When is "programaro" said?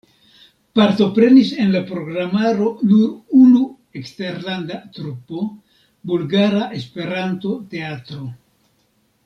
1.89-2.69